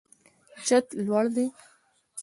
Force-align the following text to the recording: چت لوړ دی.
چت 0.65 0.85
لوړ 1.05 1.25
دی. 1.35 1.47